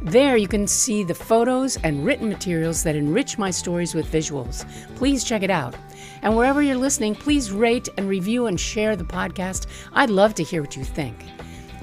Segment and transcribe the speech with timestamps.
[0.00, 4.64] There you can see the photos and written materials that enrich my stories with visuals.
[4.96, 5.74] Please check it out.
[6.22, 9.66] And wherever you're listening, please rate and review and share the podcast.
[9.92, 11.16] I'd love to hear what you think.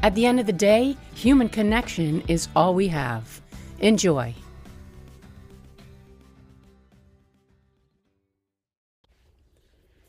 [0.01, 3.41] At the end of the day, human connection is all we have.
[3.79, 4.33] Enjoy.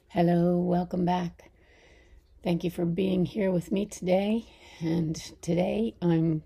[0.09, 1.51] Hello, welcome back.
[2.43, 4.47] Thank you for being here with me today.
[4.81, 6.43] And today I'm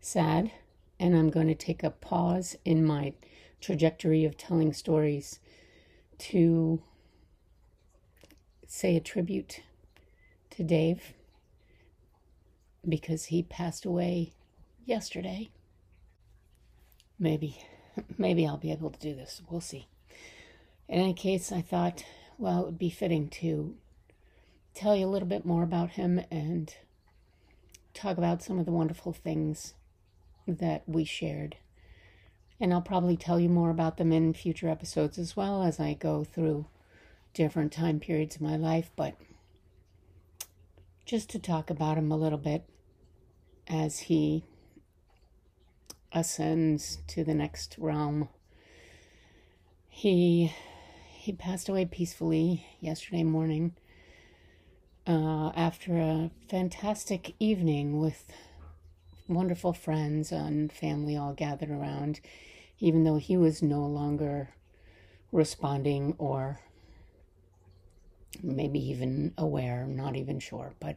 [0.00, 0.52] sad
[1.04, 3.12] and I'm going to take a pause in my
[3.60, 5.38] trajectory of telling stories
[6.16, 6.82] to
[8.66, 9.60] say a tribute
[10.48, 11.12] to Dave
[12.88, 14.32] because he passed away
[14.86, 15.50] yesterday.
[17.18, 17.58] Maybe,
[18.16, 19.42] maybe I'll be able to do this.
[19.50, 19.88] We'll see.
[20.88, 22.02] In any case, I thought,
[22.38, 23.74] well, it would be fitting to
[24.72, 26.74] tell you a little bit more about him and
[27.92, 29.74] talk about some of the wonderful things
[30.46, 31.56] that we shared.
[32.60, 35.94] And I'll probably tell you more about them in future episodes as well as I
[35.94, 36.66] go through
[37.32, 39.16] different time periods of my life, but
[41.04, 42.64] just to talk about him a little bit
[43.66, 44.44] as he
[46.12, 48.28] ascends to the next realm.
[49.88, 50.52] He
[51.12, 53.72] he passed away peacefully yesterday morning
[55.06, 58.30] uh, after a fantastic evening with
[59.28, 62.20] wonderful friends and family all gathered around,
[62.78, 64.50] even though he was no longer
[65.32, 66.60] responding or
[68.42, 70.74] maybe even aware, not even sure.
[70.80, 70.96] But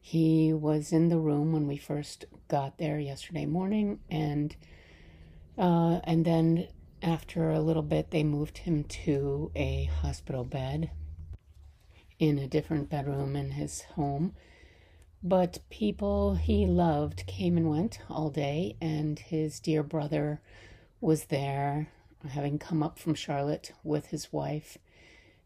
[0.00, 4.54] he was in the room when we first got there yesterday morning, and
[5.58, 6.68] uh, and then
[7.02, 10.90] after a little bit, they moved him to a hospital bed
[12.18, 14.34] in a different bedroom in his home
[15.28, 20.40] but people he loved came and went all day, and his dear brother
[21.00, 21.88] was there,
[22.28, 24.78] having come up from Charlotte with his wife,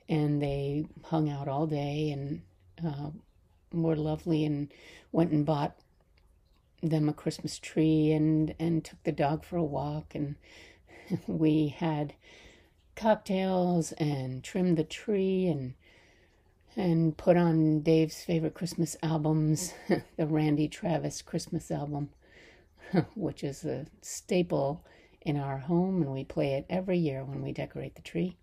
[0.06, 2.42] and they hung out all day and
[2.84, 3.10] uh,
[3.72, 4.70] were lovely and
[5.12, 5.76] went and bought
[6.82, 10.14] them a Christmas tree and and took the dog for a walk.
[10.14, 10.36] And
[11.26, 12.12] we had
[12.96, 15.72] cocktails and trimmed the tree and
[16.76, 19.74] and put on Dave's favorite Christmas albums,
[20.16, 22.10] the Randy Travis Christmas album,
[23.14, 24.84] which is a staple
[25.22, 28.36] in our home, and we play it every year when we decorate the tree,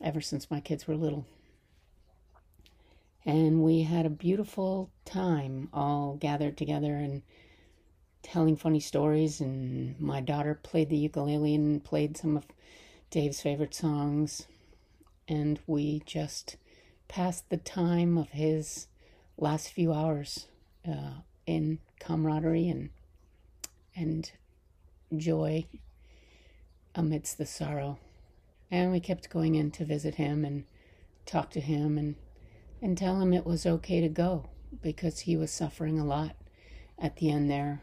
[0.00, 1.24] ever since my kids were little.
[3.24, 7.22] And we had a beautiful time all gathered together and
[8.22, 9.40] telling funny stories.
[9.40, 12.44] And my daughter played the ukulele and played some of
[13.10, 14.46] Dave's favorite songs.
[15.26, 16.56] And we just
[17.14, 18.88] passed the time of his
[19.38, 20.48] last few hours
[20.84, 21.12] uh,
[21.46, 22.90] in camaraderie and
[23.94, 24.32] and
[25.16, 25.64] joy
[26.96, 27.96] amidst the sorrow.
[28.68, 30.64] And we kept going in to visit him and
[31.24, 32.16] talk to him and
[32.82, 34.48] and tell him it was okay to go
[34.82, 36.34] because he was suffering a lot
[36.98, 37.82] at the end there,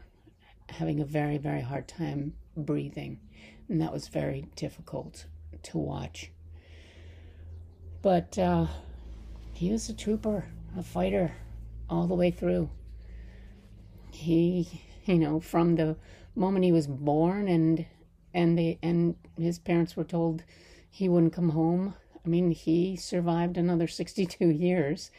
[0.68, 3.18] having a very, very hard time breathing.
[3.70, 5.24] And that was very difficult
[5.62, 6.30] to watch.
[8.02, 8.66] But uh,
[9.62, 10.44] he was a trooper,
[10.76, 11.36] a fighter
[11.88, 12.68] all the way through.
[14.10, 15.94] He, you know, from the
[16.34, 17.86] moment he was born and
[18.34, 20.42] and they and his parents were told
[20.90, 21.94] he wouldn't come home.
[22.12, 25.12] I mean, he survived another 62 years,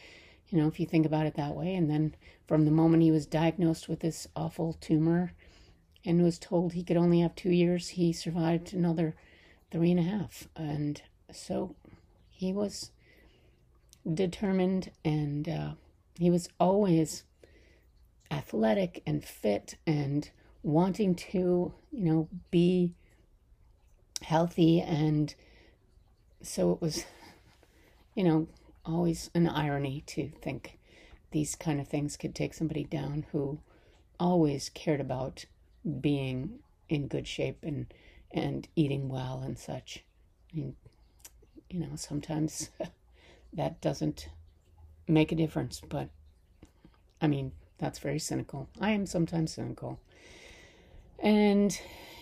[0.50, 1.74] you know, if you think about it that way.
[1.74, 2.14] And then
[2.46, 5.32] from the moment he was diagnosed with this awful tumor
[6.04, 9.16] and was told he could only have two years, he survived another
[9.72, 10.50] three and a half.
[10.54, 11.02] And
[11.32, 11.78] so
[12.30, 12.92] he was
[14.12, 15.72] determined, and uh,
[16.18, 17.24] he was always
[18.32, 20.30] athletic and fit and
[20.64, 22.94] wanting to, you know, be
[24.22, 24.82] healthy.
[24.82, 25.34] And
[26.42, 27.06] so it was,
[28.16, 28.48] you know,
[28.86, 30.80] always an irony to think
[31.32, 33.60] these kind of things could take somebody down who
[34.20, 35.46] always cared about
[36.00, 36.60] being
[36.90, 37.88] in good shape and
[38.32, 40.04] and eating well and such.
[40.54, 40.76] Mean,
[41.70, 42.70] you know, sometimes
[43.54, 44.30] that doesn't
[45.08, 45.82] make a difference.
[45.88, 46.10] But
[47.22, 48.70] I mean, that's very cynical.
[48.80, 50.00] I am sometimes cynical.
[51.20, 51.72] And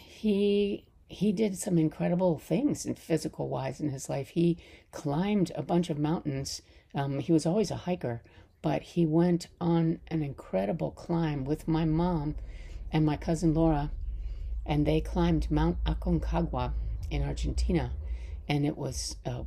[0.08, 4.30] he he did some incredible things in physical wise in his life.
[4.30, 4.58] He
[4.92, 6.62] climbed a bunch of mountains.
[6.96, 8.22] Um, he was always a hiker,
[8.62, 12.36] but he went on an incredible climb with my mom
[12.94, 13.92] and my cousin Laura,
[14.66, 16.74] and they climbed Mount Aconcagua
[17.10, 17.92] in Argentina,
[18.48, 19.44] and it was uh,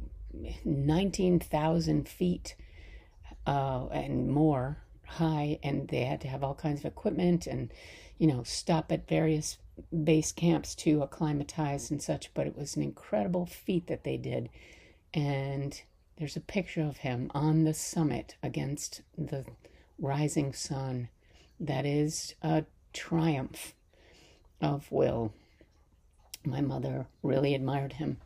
[0.64, 2.56] 19,000 feet
[3.46, 7.72] uh, and more high, and they had to have all kinds of equipment and,
[8.19, 9.58] you know, stop at various
[10.04, 12.32] base camps to acclimatize and such.
[12.34, 14.48] But it was an incredible feat that they did,
[15.12, 15.81] and
[16.16, 19.44] there's a picture of him on the summit against the
[19.98, 21.08] rising sun.
[21.60, 23.75] That is a triumph
[24.60, 25.32] of will.
[26.44, 28.19] My mother really admired him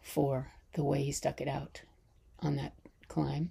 [0.00, 1.82] for the way he stuck it out
[2.38, 2.72] on that
[3.08, 3.50] climb.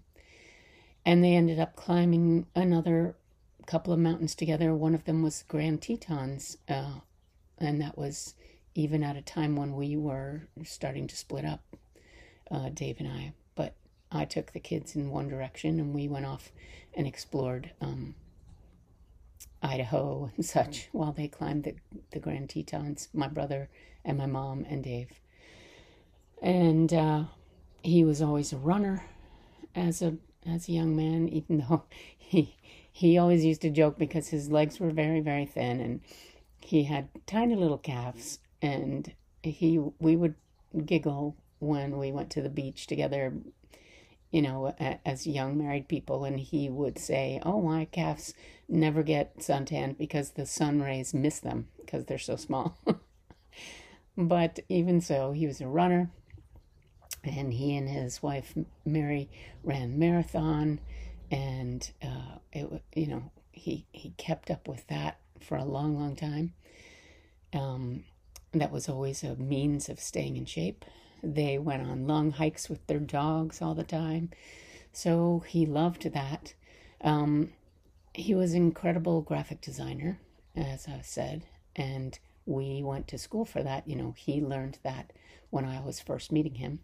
[1.06, 3.18] And they ended up climbing another
[3.66, 4.74] couple of mountains together.
[4.74, 7.02] One of them was Grand Tetons, uh,
[7.58, 8.34] and that was
[8.76, 11.60] even at a time when we were starting to split up,
[12.50, 13.34] uh, Dave and I.
[13.56, 13.76] But
[14.10, 16.54] I took the kids in one direction, and we went off
[16.94, 18.16] and explored um,
[19.62, 21.76] Idaho and such while they climbed the,
[22.12, 23.70] the Grand Tetons, my brother
[24.06, 25.20] and my mom and Dave.
[26.42, 27.24] And uh,
[27.84, 29.06] he was always a runner
[29.76, 31.84] as a as a young man, even though
[32.18, 32.56] he
[32.92, 36.02] he always used to joke because his legs were very very thin and
[36.60, 38.40] he had tiny little calves.
[38.62, 39.14] And
[39.44, 40.36] he we would
[40.86, 43.34] giggle when we went to the beach together
[44.30, 44.76] you know
[45.06, 46.26] as young married people.
[46.26, 48.34] And he would say oh my calves
[48.70, 52.78] never get suntanned because the sun rays miss them because they're so small.
[54.18, 56.10] But even so he was a runner
[57.28, 58.54] and he and his wife
[58.86, 59.30] Mary
[59.64, 60.80] ran marathon,
[61.32, 66.16] and uh, it you know he he kept up with that for a long long
[66.16, 66.54] time.
[67.54, 68.04] Um,
[68.54, 70.86] that was always a means of staying in shape.
[71.24, 74.30] They went on long hikes with their dogs all the time,
[74.94, 76.54] so he loved that.
[77.02, 77.52] Um,
[78.14, 80.20] he was an incredible graphic designer,
[80.56, 81.44] as I said,
[81.76, 83.88] and we went to school for that.
[83.88, 85.12] You know, he learned that
[85.50, 86.80] when I was first meeting him.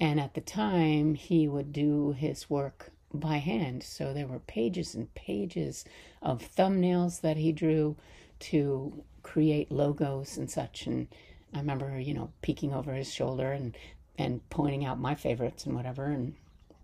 [0.00, 3.82] And at the time, he would do his work by hand.
[3.82, 5.84] So there were pages and pages
[6.22, 7.96] of thumbnails that he drew
[8.40, 10.86] to create logos and such.
[10.86, 11.08] And
[11.52, 13.76] I remember, you know, peeking over his shoulder and,
[14.16, 16.04] and pointing out my favorites and whatever.
[16.04, 16.34] And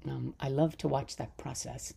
[0.08, 1.94] um, I love to watch that process,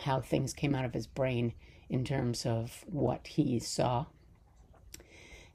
[0.00, 1.54] how things came out of his brain
[1.88, 4.06] in terms of what he saw.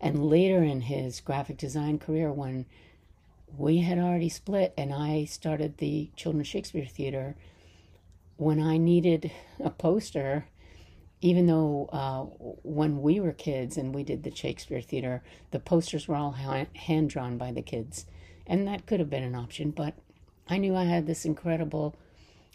[0.01, 2.65] And later in his graphic design career, when
[3.57, 7.35] we had already split, and I started the Children's Shakespeare Theater
[8.37, 10.47] when I needed a poster.
[11.21, 12.23] Even though uh,
[12.63, 17.09] when we were kids and we did the Shakespeare Theater, the posters were all hand
[17.09, 18.05] drawn by the kids,
[18.45, 19.71] and that could have been an option.
[19.71, 19.93] But
[20.49, 21.95] I knew I had this incredible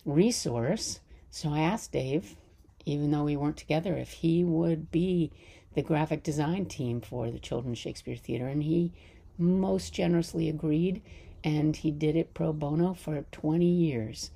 [0.04, 1.00] resource,
[1.30, 2.36] so I asked Dave,
[2.84, 5.32] even though we weren't together, if he would be
[5.74, 8.92] the graphic design team for the Children's Shakespeare Theater, and he
[9.38, 11.02] most generously agreed,
[11.44, 14.30] and he did it pro bono for 20 years.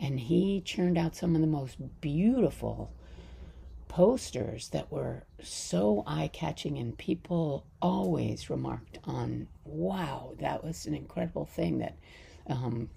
[0.00, 2.92] And he churned out some of the most beautiful
[3.88, 10.94] posters that were so eye catching, and people always remarked on, wow, that was an
[10.94, 11.96] incredible thing that
[12.46, 12.90] um,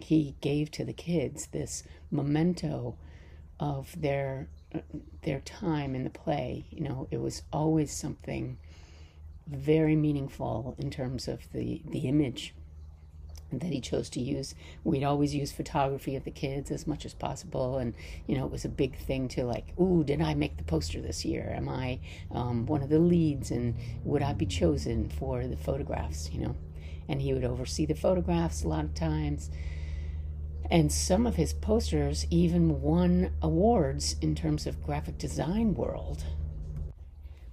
[0.00, 2.96] he gave to the kids this memento
[3.58, 4.48] of their
[5.22, 6.66] their time in the play.
[6.70, 8.58] You know, it was always something
[9.46, 12.54] very meaningful in terms of the, the image
[13.52, 14.54] that he chose to use.
[14.84, 17.94] We'd always use photography of the kids as much as possible, and
[18.26, 21.00] you know it was a big thing to like, ooh, did I make the poster
[21.00, 21.52] this year?
[21.56, 22.00] Am I
[22.32, 23.74] um, one of the leads, and
[24.04, 26.30] would I be chosen for the photographs?
[26.32, 26.56] You know,
[27.08, 29.50] and he would oversee the photographs a lot of times.
[30.68, 36.24] And some of his posters even won awards in terms of graphic design world.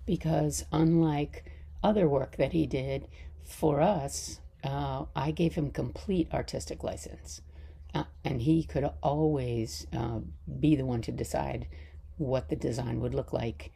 [0.08, 1.46] Because unlike
[1.84, 3.08] other work that he did
[3.44, 7.42] for us, uh, I gave him complete artistic license.
[7.94, 10.20] Uh, and he could always uh,
[10.60, 11.68] be the one to decide
[12.18, 13.72] what the design would look like.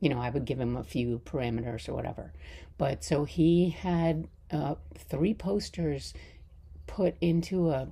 [0.00, 2.32] You know, I would give him a few parameters or whatever.
[2.78, 6.14] But so he had uh, three posters
[6.86, 7.88] put into a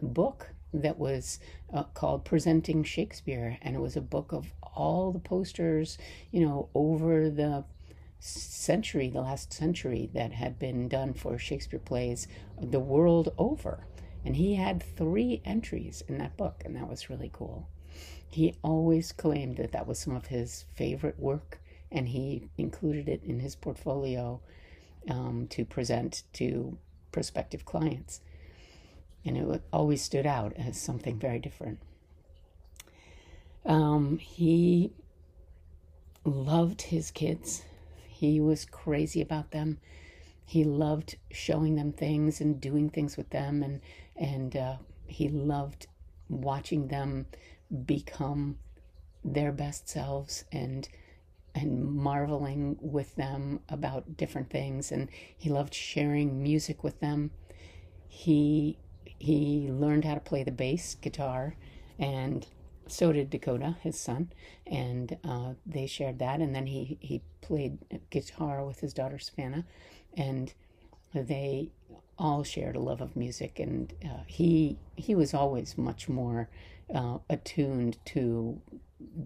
[0.00, 1.38] book that was
[1.72, 3.58] uh, called Presenting Shakespeare.
[3.62, 5.98] And it was a book of all the posters,
[6.30, 7.64] you know, over the
[8.22, 12.28] century, the last century, that had been done for Shakespeare plays
[12.60, 13.86] the world over.
[14.24, 17.68] And he had three entries in that book, and that was really cool.
[18.28, 21.60] He always claimed that that was some of his favorite work,
[21.90, 24.40] and he included it in his portfolio
[25.10, 26.78] um, to present to
[27.10, 28.20] prospective clients.
[29.24, 31.80] And it always stood out as something very different.
[33.66, 34.92] Um, he
[36.24, 37.62] loved his kids.
[38.22, 39.80] He was crazy about them.
[40.46, 43.80] He loved showing them things and doing things with them, and
[44.14, 44.76] and uh,
[45.08, 45.88] he loved
[46.28, 47.26] watching them
[47.84, 48.58] become
[49.24, 50.88] their best selves and
[51.52, 57.30] and marveling with them about different things and he loved sharing music with them
[58.08, 61.56] he he learned how to play the bass guitar
[61.98, 62.46] and
[62.86, 64.32] so did Dakota, his son,
[64.66, 66.40] and uh, they shared that.
[66.40, 67.78] And then he he played
[68.10, 69.64] guitar with his daughter Savannah,
[70.16, 70.52] and
[71.14, 71.70] they
[72.18, 73.58] all shared a love of music.
[73.58, 76.48] And uh, he he was always much more
[76.94, 78.60] uh, attuned to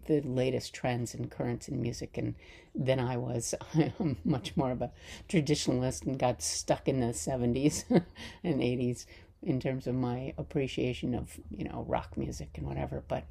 [0.06, 2.34] the latest trends and currents in music and
[2.74, 3.54] than I was.
[4.00, 4.90] I'm much more of a
[5.28, 7.84] traditionalist and got stuck in the 70s
[8.44, 9.06] and 80s
[9.42, 13.24] in terms of my appreciation of you know rock music and whatever but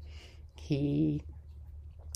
[0.55, 1.21] he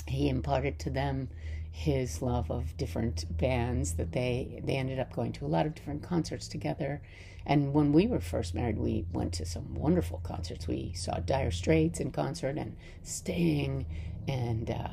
[0.07, 1.29] he imparted to them
[1.71, 5.75] his love of different bands that they they ended up going to a lot of
[5.75, 7.01] different concerts together.
[7.45, 10.67] And when we were first married we went to some wonderful concerts.
[10.67, 13.85] We saw dire straits in concert and sting.
[14.27, 14.89] And uh,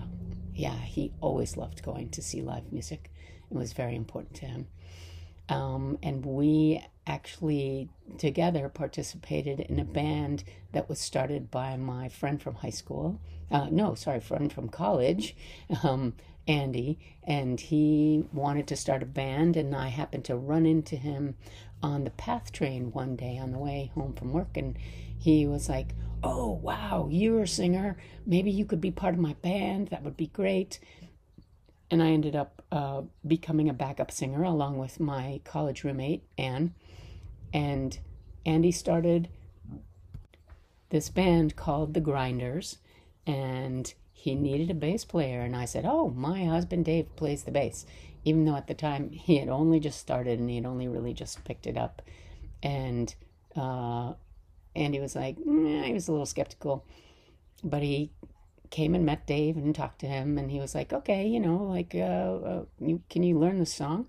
[0.55, 3.11] yeah he always loved going to see live music.
[3.51, 4.67] It was very important to him.
[5.49, 12.41] Um, and we actually together participated in a band that was started by my friend
[12.43, 13.21] from high school.
[13.51, 15.37] Uh, no, sorry, friend from college,
[15.83, 16.15] um,
[16.49, 16.99] Andy.
[17.23, 21.37] And he wanted to start a band, and I happened to run into him
[21.83, 24.57] on the PATH train one day on the way home from work.
[24.57, 24.77] And
[25.19, 27.99] he was like, Oh, wow, you're a singer.
[28.25, 29.89] Maybe you could be part of my band.
[29.89, 30.81] That would be great
[31.91, 36.75] and I ended up uh, becoming a backup singer along with my college roommate, Anne.
[37.57, 37.99] And
[38.45, 39.31] Andy started
[40.91, 42.77] this band called The Grinders,
[43.27, 45.41] and he needed a bass player.
[45.41, 47.87] And I said, Oh, my husband Dave plays the bass,
[48.27, 51.15] even though at the time he had only just started and he had only really
[51.15, 52.03] just picked it up.
[52.63, 53.15] And
[53.57, 54.13] uh,
[54.75, 56.85] Andy was like, mm, he was a little skeptical,
[57.65, 58.11] but he
[58.69, 61.57] came and met Dave and talked to him, and he was like, "Okay, you know,
[61.57, 64.09] like, uh, uh, you can you learn the song?"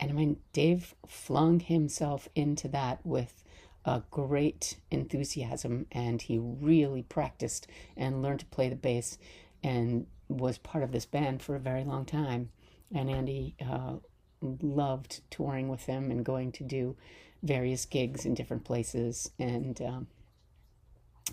[0.00, 3.44] And I mean, Dave flung himself into that with
[3.84, 9.18] a great enthusiasm, and he really practiced and learned to play the bass,
[9.62, 12.50] and was part of this band for a very long time.
[12.94, 13.96] And Andy uh,
[14.40, 16.96] loved touring with him and going to do
[17.42, 20.06] various gigs in different places, and um,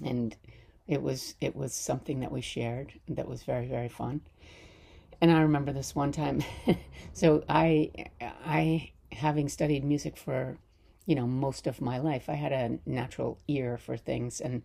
[0.03, 0.35] and
[0.87, 4.21] it was it was something that we shared that was very very fun
[5.21, 6.43] and i remember this one time
[7.13, 7.89] so i
[8.45, 10.57] i having studied music for
[11.05, 14.41] you know most of my life i had a natural ear for things.
[14.41, 14.63] And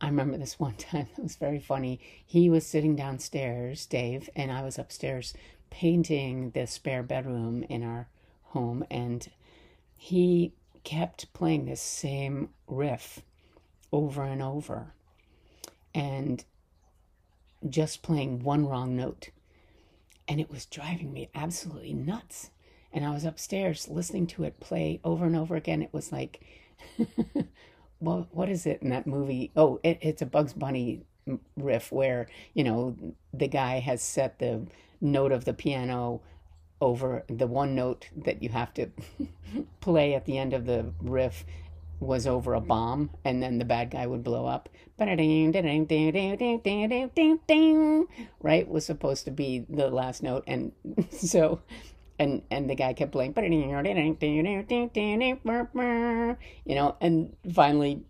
[0.00, 2.00] i remember this one time it was very funny.
[2.26, 5.34] He was sitting downstairs dave and i was upstairs
[5.70, 8.08] painting the spare bedroom in our
[8.44, 8.84] home.
[8.90, 9.28] And
[9.96, 10.52] he
[10.84, 13.20] kept playing this same riff
[13.92, 14.94] over and over.
[15.94, 16.44] And
[17.68, 19.30] just playing one wrong note.
[20.26, 22.50] And it was driving me absolutely nuts.
[22.92, 25.82] And I was upstairs listening to it play over and over again.
[25.82, 26.44] It was like,
[28.00, 29.50] well, what is it in that movie?
[29.56, 31.02] Oh, it, it's a Bugs Bunny
[31.56, 32.96] riff where, you know,
[33.32, 34.66] the guy has set the
[35.00, 36.20] note of the piano
[36.80, 38.88] over the one note that you have to
[39.80, 41.44] play at the end of the riff
[42.04, 42.68] was over a mm-hmm.
[42.68, 44.68] bomb and then the bad guy would blow up.
[48.40, 48.68] Right?
[48.68, 50.44] Was supposed to be the last note.
[50.46, 50.72] And
[51.10, 51.60] so,
[52.18, 53.32] and, and the guy kept playing,
[56.64, 58.04] you know, and finally,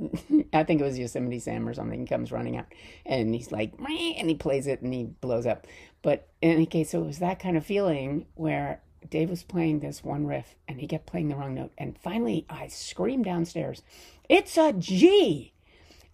[0.52, 2.66] I think it was Yosemite Sam or something, comes running out
[3.06, 5.66] and he's like, and he plays it and he blows up.
[6.02, 9.80] But in any case, so it was that kind of feeling where Dave was playing
[9.80, 11.72] this one riff and he kept playing the wrong note.
[11.78, 13.82] And finally, I screamed downstairs,
[14.28, 15.52] It's a G!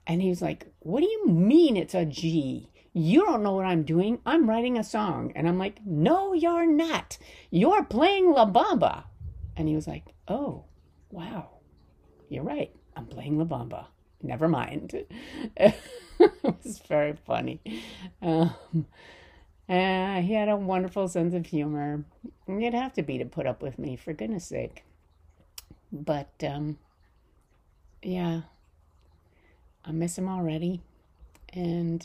[0.07, 2.71] And he was like, What do you mean it's a G?
[2.93, 4.19] You don't know what I'm doing.
[4.27, 5.33] I'm writing a song.
[5.37, 7.19] And I'm like, No, you're not.
[7.51, 9.05] You're playing La Bamba.
[9.57, 10.65] And he was like, Oh,
[11.11, 11.49] wow.
[12.29, 12.75] You're right.
[12.97, 13.87] I'm playing La Bamba.
[14.23, 15.05] Never mind.
[15.57, 15.75] it
[16.43, 17.61] was very funny.
[18.21, 18.55] Um,
[19.71, 22.05] uh, he had a wonderful sense of humor.
[22.49, 24.83] You'd have to be to put up with me, for goodness sake.
[25.93, 26.79] But, um,
[28.03, 28.41] yeah,
[29.85, 30.81] I miss him already.
[31.53, 32.05] And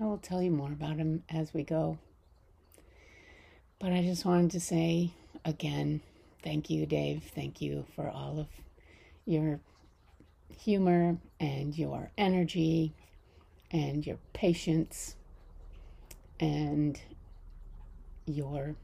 [0.00, 1.98] I will tell you more about him as we go.
[3.78, 5.12] But I just wanted to say
[5.44, 6.00] again,
[6.42, 7.24] thank you, Dave.
[7.34, 8.46] Thank you for all of
[9.26, 9.60] your
[10.56, 12.94] humor and your energy
[13.70, 15.14] and your patience
[16.40, 17.00] and
[18.26, 18.74] your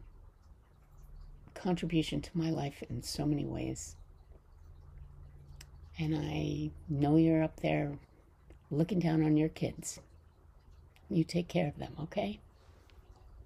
[1.55, 3.97] contribution to my life in so many ways.
[5.99, 7.93] And I know you're up there
[8.71, 10.01] looking down on your kids.
[11.09, 12.41] You take care of them, okay?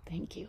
[0.07, 0.49] Thank you.